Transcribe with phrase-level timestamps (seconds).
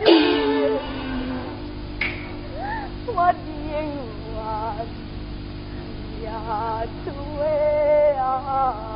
[3.06, 3.44] 我的
[4.32, 4.38] 我
[4.78, 6.30] 的呀
[7.04, 7.10] 对
[8.16, 8.86] 呀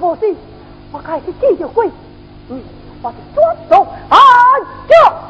[0.00, 0.34] 不心，
[0.90, 1.86] 我开始继续会。
[2.48, 2.60] 嗯，
[3.02, 3.86] 我就抓手。
[4.08, 4.16] 啊，
[4.88, 5.29] 就。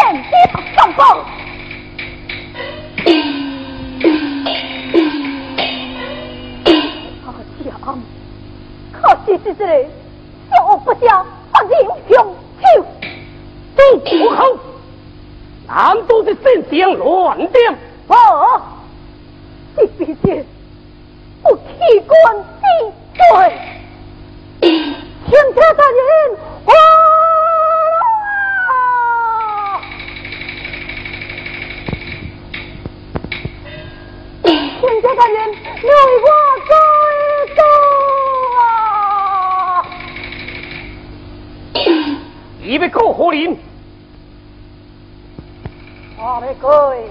[0.00, 1.02] 见你不上房。
[7.26, 7.28] 阿
[7.62, 7.68] 娘，
[8.92, 9.86] 可惜是这里，
[10.84, 11.74] 不祥，不英
[12.08, 12.66] 雄救，
[13.74, 13.78] 不
[15.66, 17.60] 好，都是神仙乱定。
[18.06, 18.14] 我，
[19.76, 20.44] 你毕竟
[21.42, 22.62] 不提官之
[23.16, 23.20] 罪，
[24.60, 25.32] 请。
[46.60, 47.10] 出来。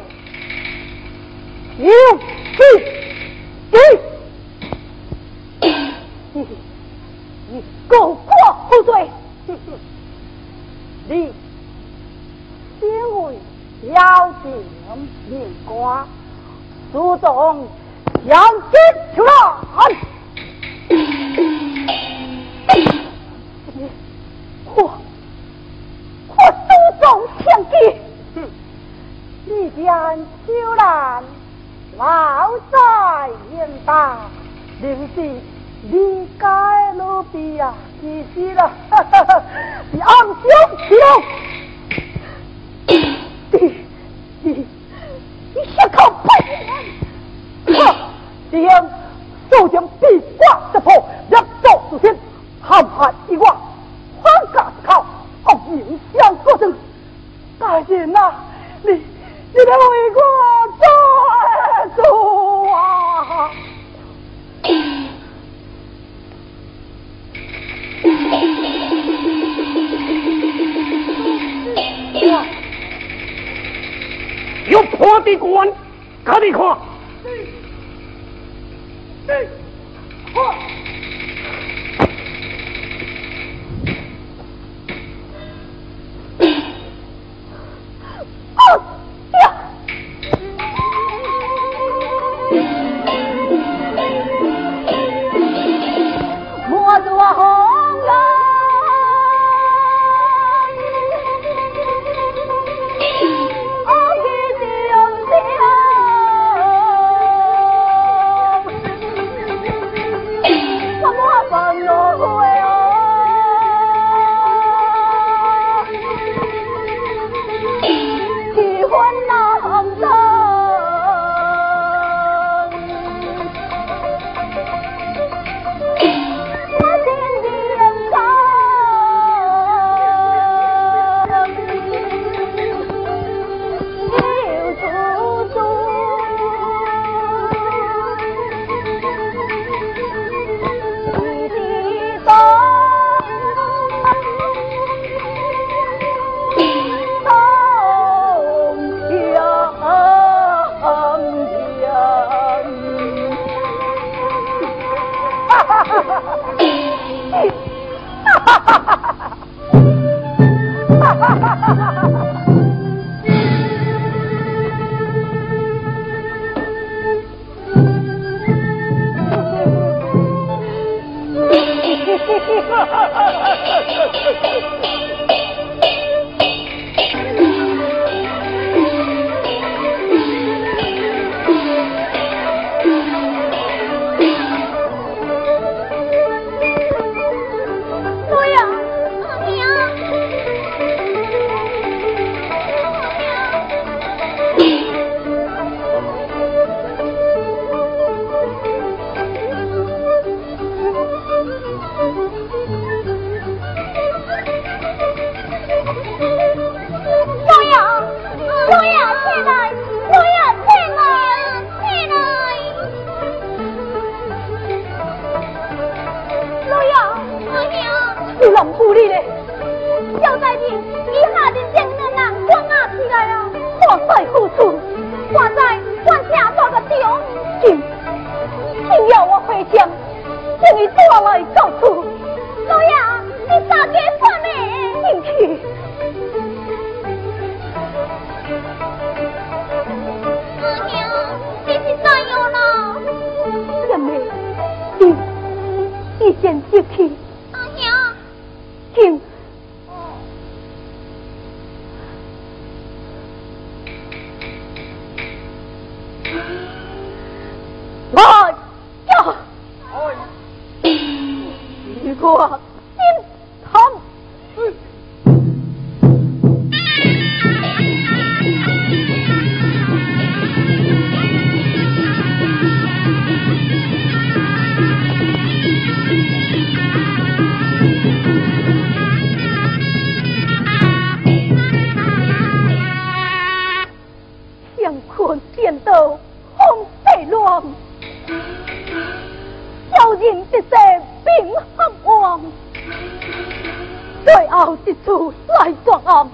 [294.86, 296.30] 一出来作案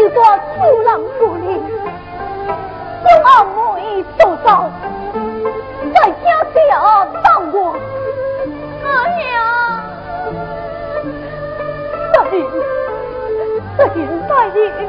[0.00, 0.24] 一说
[0.56, 1.60] 粗人骨力，
[3.04, 4.70] 用阿妹塑造，
[5.94, 7.76] 在家下当我
[8.82, 9.20] 阿娘。
[12.14, 12.34] 大人，
[13.76, 14.32] 大人，大，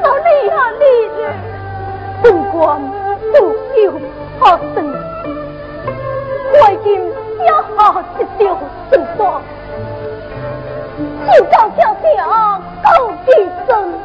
[0.08, 0.84] 好厉害厉
[1.18, 1.20] 害！
[2.22, 2.80] 不管
[3.34, 3.36] 不
[3.82, 3.92] 有
[4.40, 4.74] 何事，
[6.54, 6.86] 快进
[7.44, 7.46] 家
[7.76, 8.56] 下一条
[8.90, 9.42] 正道，
[11.26, 12.16] 就叫家下
[12.82, 12.88] 高
[13.26, 13.30] 低
[13.68, 14.01] 生。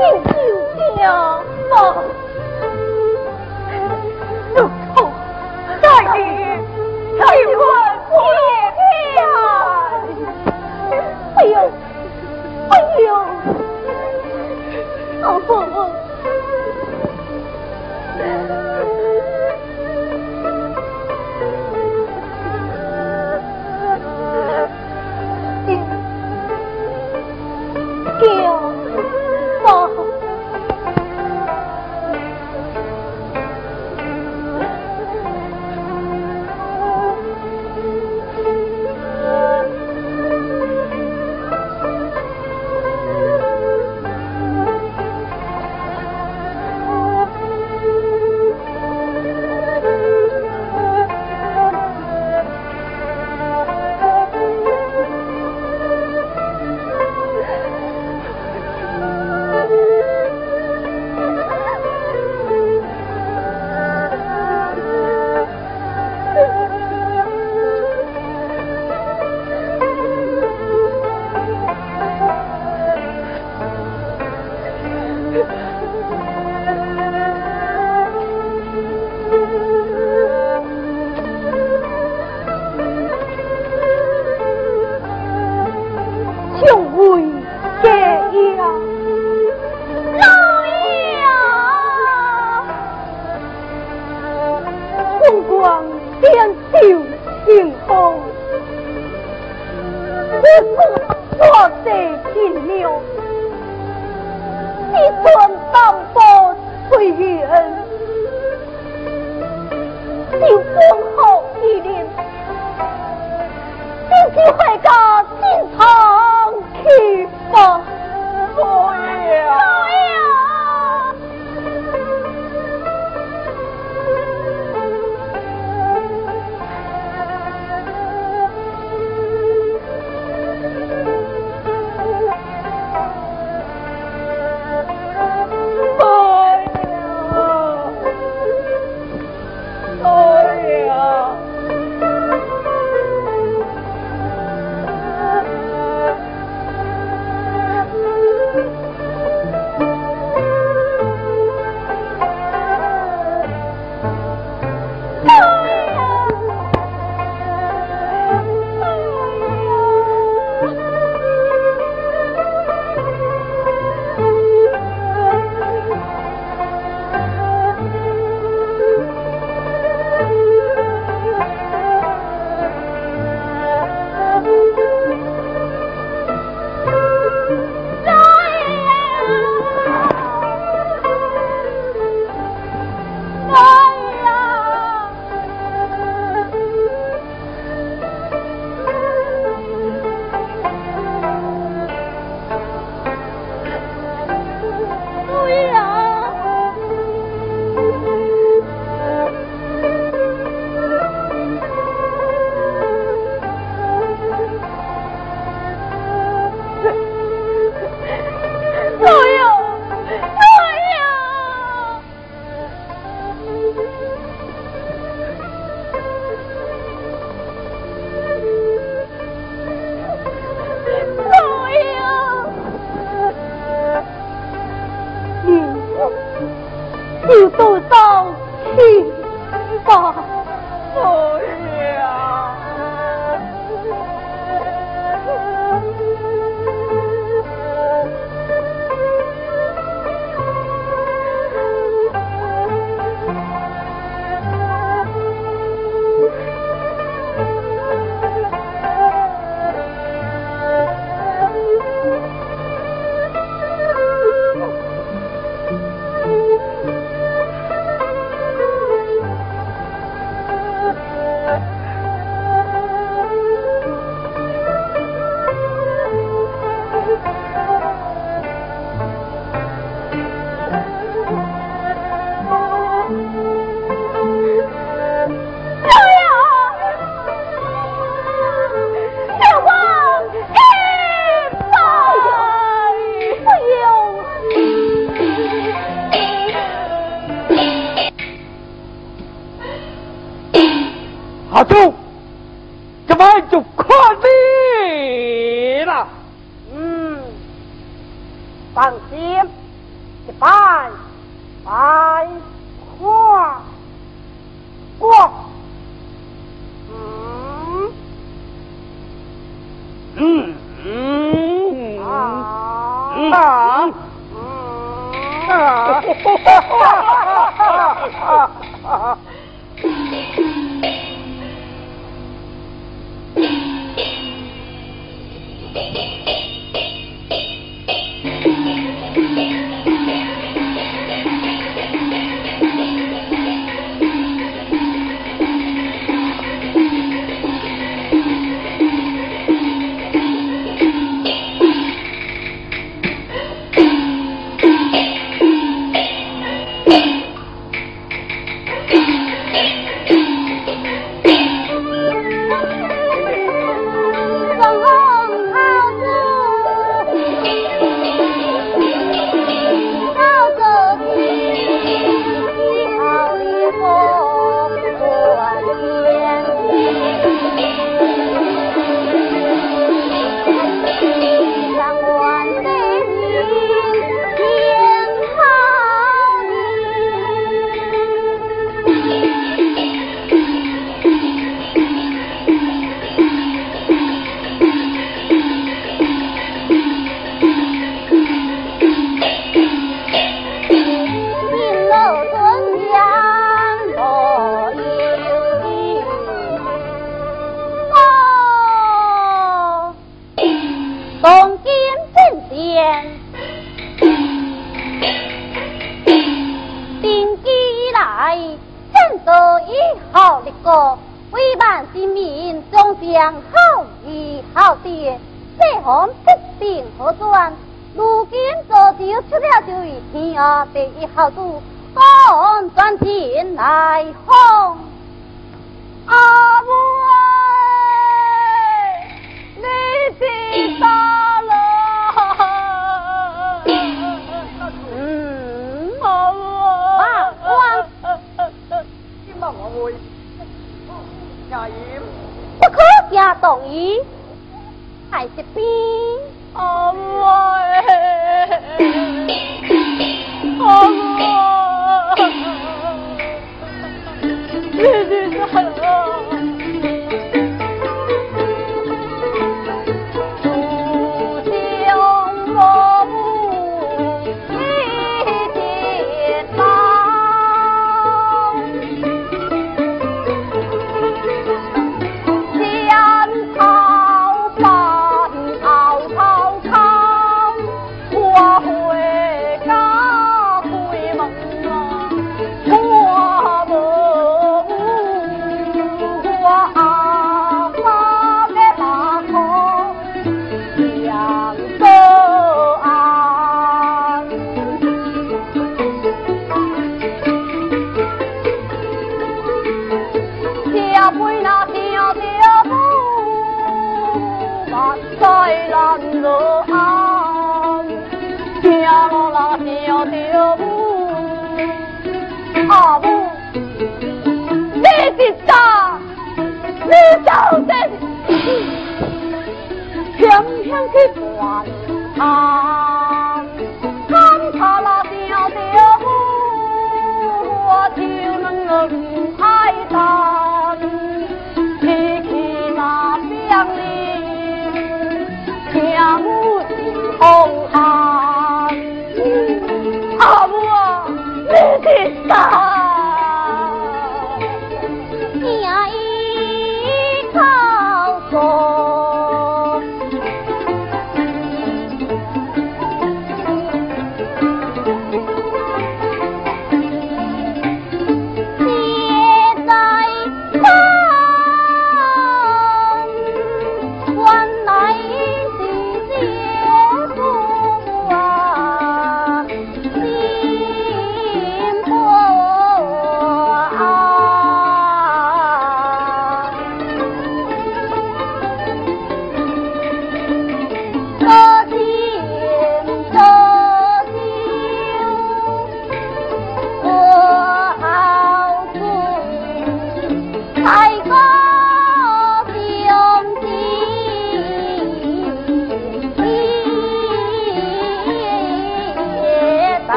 [0.00, 2.02] 你救娘吗？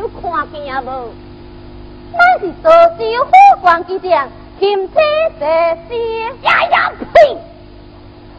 [0.00, 1.12] 亲目睭看见啊无？
[2.12, 3.30] 乃是多少火
[3.60, 4.26] 光之将，
[4.58, 5.00] 钦差
[5.38, 5.44] 这
[5.90, 7.36] 些呀呀呸！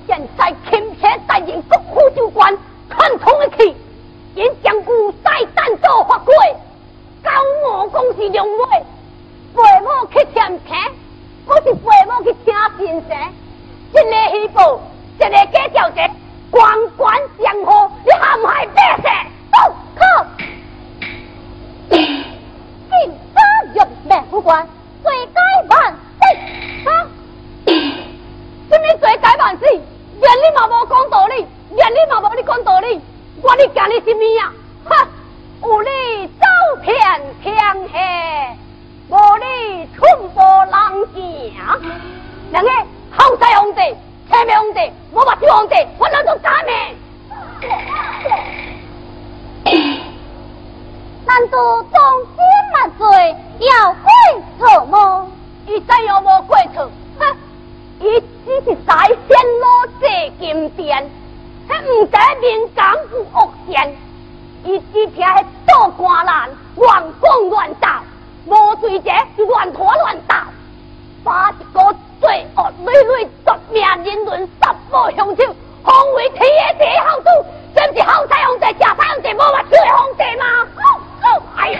[0.07, 2.57] 现在钦差担任国府州官，
[2.89, 3.75] 看通的去，
[4.33, 6.33] 因将古再单做法规，
[7.21, 7.29] 高
[7.67, 8.83] 我公是良 way。
[9.53, 10.75] 父母去添钱，
[11.45, 13.33] 我是父母去请先生，
[13.91, 14.01] 一个
[14.31, 14.79] 虚报，
[15.19, 16.09] 一个假调节，
[16.49, 19.57] 官官相护，你陷害百姓，不
[19.99, 20.40] 可！
[21.91, 23.41] 警察
[23.75, 24.67] 用命不管，
[25.03, 25.41] 罪该
[25.75, 26.21] 万死！
[26.85, 27.07] 哈？
[27.65, 29.65] 什么罪该万死？
[29.65, 29.79] 连
[30.21, 33.01] 你嘛无讲道理，连你嘛无你讲道理，
[33.41, 34.51] 我你讲你什么呀？
[34.85, 35.07] 哈！
[35.63, 36.45] 有你走
[36.81, 36.93] 遍
[37.43, 38.55] 天下。
[39.09, 39.99] 无你寸
[40.33, 40.39] 步
[40.71, 41.53] 难行，
[42.51, 42.69] 两个
[43.11, 43.81] 后世皇帝、
[44.29, 46.71] 前面皇帝、无目睭皇帝，我哪做假命？
[51.31, 51.97] 难道忠
[52.35, 54.03] 心万岁要过
[54.59, 55.27] 错吗？
[55.65, 56.91] 伊怎样无过错？
[57.19, 57.37] 哼！
[58.01, 59.15] 伊只是在线
[59.61, 59.65] 路
[60.01, 61.09] 借金殿，
[61.69, 63.89] 还唔知民间有恶善，
[64.65, 67.87] 伊只听迄做官人乱讲乱道。
[68.47, 69.09] 无罪者
[69.47, 70.35] 乱拖乱倒，
[71.23, 80.45] 把一个罪恶累累夺命人伦杀无凶手，皇为天下第一好主，这不是好彩皇帝，假彩皇帝，无法救的皇帝吗？
[81.57, 81.79] 哎呀！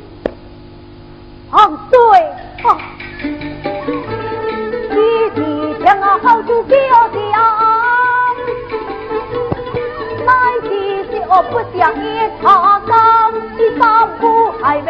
[1.51, 1.67] 好
[6.43, 6.75] 处叫
[7.09, 7.19] 讲，
[10.25, 10.31] 乃
[10.63, 10.69] 是
[11.11, 12.05] 小不讲一
[12.41, 14.89] 茶缸，第三步还未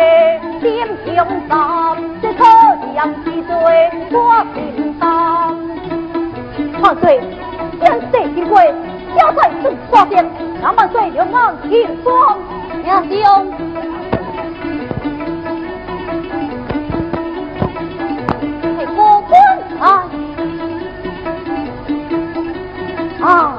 [0.61, 1.15] 点平
[1.49, 2.43] 三，这可
[2.93, 3.53] 将其罪
[4.11, 4.15] 我
[4.53, 5.03] 承担。
[6.81, 7.21] 万岁，
[7.83, 8.05] 将世
[8.35, 8.75] 金贵
[9.17, 10.29] 交在正法边，
[10.61, 12.37] 让万岁两岸听说，
[12.83, 13.70] 娘兄。
[19.81, 20.05] 啊！
[23.19, 23.57] 啊！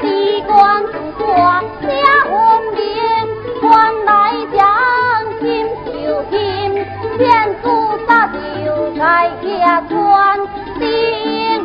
[0.00, 1.86] 地官主官下
[2.30, 2.32] 红
[2.74, 2.88] 莲，
[3.60, 4.10] 官来
[4.56, 4.58] 将
[5.38, 6.40] 金绣金，
[7.18, 7.68] 天主
[8.08, 9.92] 杀就在家村，
[10.78, 10.82] 心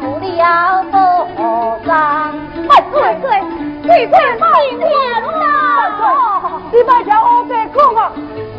[0.01, 0.95] 无了多
[1.85, 2.35] 伤。
[2.67, 3.39] 快快快，
[3.87, 4.43] 快快快快
[4.81, 5.31] 了！
[6.73, 7.99] 你把条乌白空啊！
[8.03, 8.54] 好脸哥。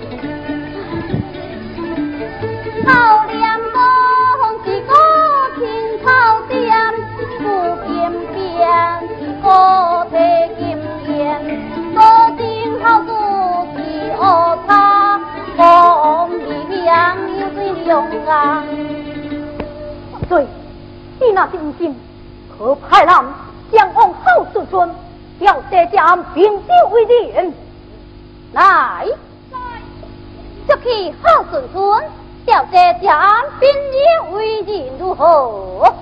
[20.29, 20.45] 对，
[21.21, 21.95] 你那是不信，
[22.59, 23.15] 可派人
[23.71, 24.91] 将往后顺村，
[25.39, 27.53] 调这家并州为人。
[28.53, 29.07] 来，
[29.53, 29.59] 来，
[30.69, 32.05] 就去后顺村，
[32.47, 35.93] 调这家并州为人如何？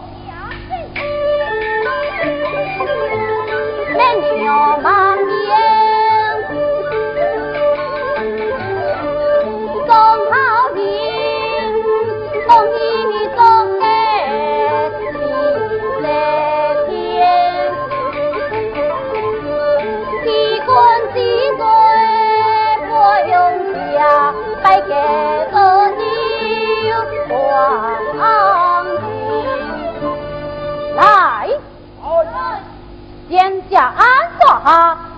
[33.81, 34.05] 安
[34.41, 35.14] 坐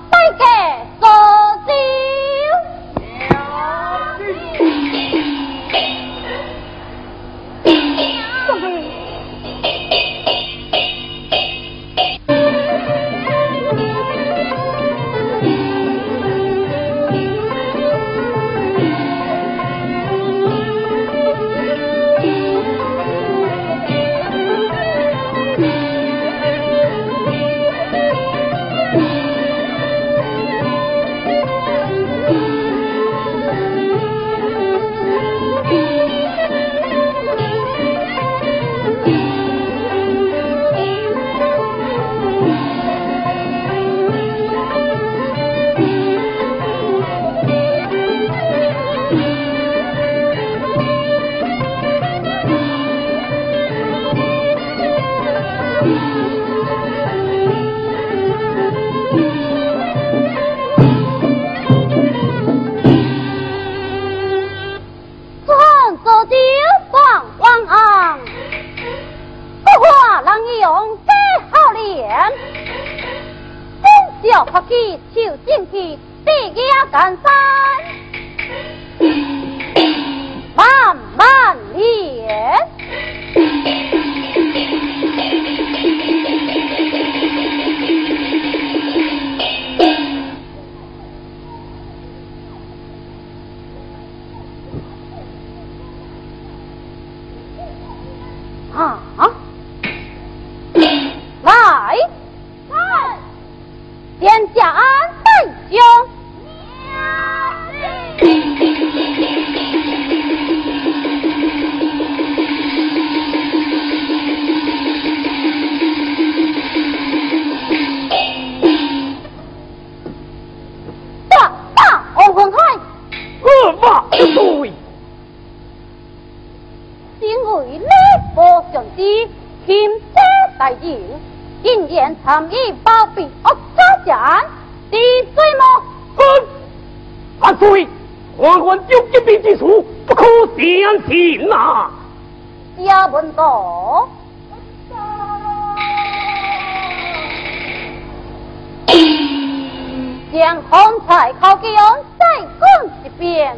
[150.33, 151.77] 将红菜烤给我
[152.19, 152.25] 再
[152.61, 152.61] 讲
[153.05, 153.57] 一遍。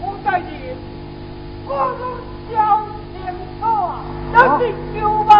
[0.00, 0.48] 我在你，
[1.66, 2.02] 我都
[2.52, 2.56] 小
[3.12, 3.14] 心
[3.60, 3.62] 错，
[4.32, 4.60] 但是
[4.98, 5.30] 九万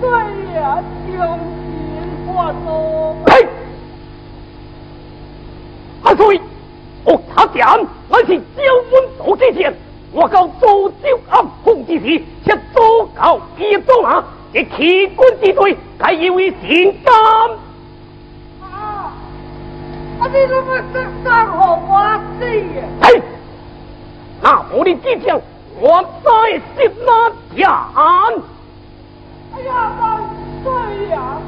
[0.00, 0.10] 岁
[0.54, 3.16] 呀，将心化作。
[6.14, 6.16] 呸！
[6.16, 6.40] 岁，
[7.04, 7.66] 我差点，
[8.08, 9.74] 我是招官做之前，
[10.12, 14.24] 我告苏州暗红之时，却遭告一中啊！
[14.52, 17.14] 这弃官之罪，该以为刑担。
[18.62, 19.12] 啊！
[20.20, 22.84] 你怎么这样好我死呀？
[23.02, 23.22] 哎，
[24.42, 25.40] 那我的之前，
[25.80, 27.92] 我再接那讲。
[29.54, 30.20] 哎呀，万
[30.62, 31.38] 岁呀！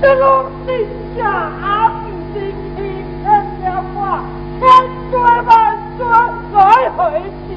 [0.00, 2.52] 这个地下阿不是
[3.94, 3.98] 我，
[4.60, 4.62] 千
[5.10, 5.48] 岁万
[5.96, 6.00] 岁，
[6.52, 6.56] 再
[6.90, 7.50] 回心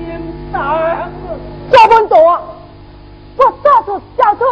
[0.51, 0.55] 肠。
[1.71, 2.41] 赵文道啊，
[3.37, 4.43] 我早就交出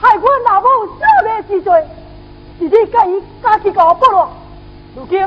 [0.00, 0.66] 害我老母
[0.98, 1.72] 少年之罪，
[2.58, 4.28] 是你甲伊家己甲我剥落。
[4.96, 5.20] 如今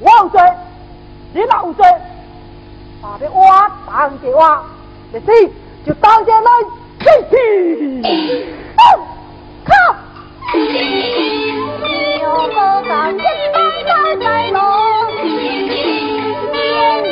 [0.00, 0.40] 我有罪，
[1.32, 1.84] 你若有罪，
[3.02, 4.62] 把要挖当就挖，
[5.12, 5.50] 不是
[5.84, 6.50] 就当着来
[7.00, 8.42] 生气。
[9.64, 9.72] 靠！
[10.52, 10.58] 有
[12.48, 12.54] 个
[12.88, 13.24] 三千
[13.54, 14.58] 万在路，
[16.50, 16.58] 面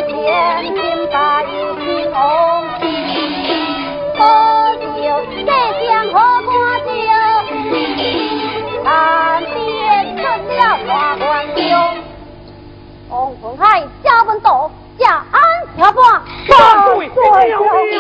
[0.09, 0.13] 前
[0.75, 0.79] 金
[1.13, 2.19] 大有金红，
[4.17, 4.19] 喝
[4.77, 4.91] 酒
[5.31, 5.47] 这
[5.87, 6.91] 江喝多酒，
[8.85, 8.91] 岸
[9.45, 9.55] 边
[10.17, 10.21] 出
[10.53, 11.25] 了花冠
[11.55, 11.63] 中。
[13.09, 14.69] 王洪海家文道，
[14.99, 15.41] 家安
[15.77, 16.03] 条半，
[16.49, 17.07] 万岁
[17.47, 17.61] 娘
[17.91, 17.99] 娘！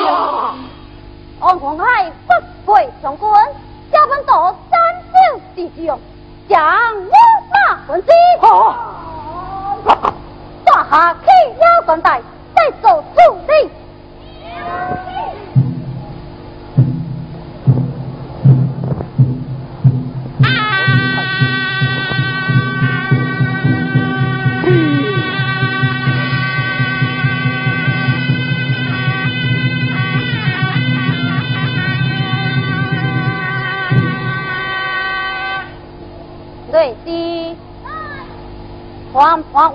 [1.38, 3.46] 王洪海不跪上官，
[3.92, 4.58] 家文道
[5.28, 6.00] 三手弟兄，
[6.48, 7.12] 将我
[7.52, 8.08] 马文之。
[8.40, 8.74] 好，
[10.64, 11.26] 大下去
[11.60, 12.22] 腰冠带，
[12.54, 13.70] 再做处理。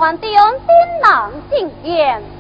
[0.04, 2.33] 黄黄黄的丁郎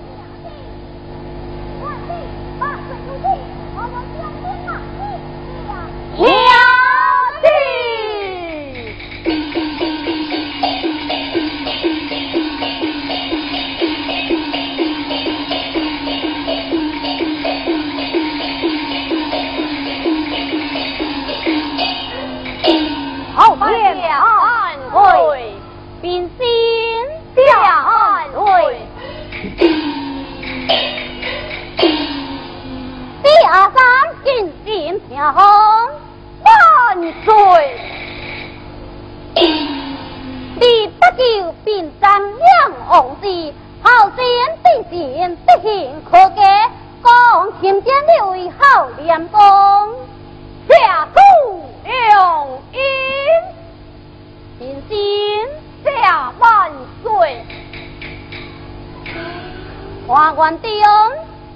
[60.23, 60.71] 花冠丁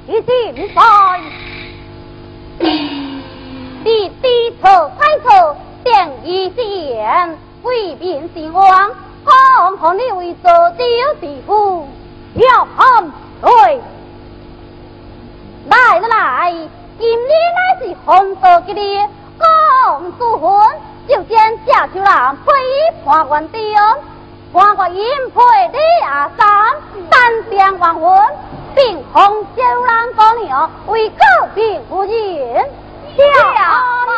[0.08, 1.22] 一进在，
[2.60, 5.56] 你低头抬头
[5.86, 6.54] 点一
[6.90, 8.92] 言，为民兴旺，
[9.24, 10.84] 康和你为做酒
[11.22, 11.88] 地夫，
[12.34, 13.10] 要判
[13.40, 13.80] 对。
[15.70, 16.52] 来了来，
[17.00, 19.08] 今日乃是红豆吉日，
[19.40, 20.68] 公主婚，
[21.08, 22.52] 就见贾秋兰配
[23.06, 23.62] 判官丁，
[24.52, 25.42] 判官因配
[25.72, 26.48] 李阿三，
[27.10, 28.22] 单相黄昏，
[28.78, 31.24] 并红酒郎朋友为各
[31.56, 32.16] 品福晋
[33.18, 33.24] 加
[34.06, 34.14] 拜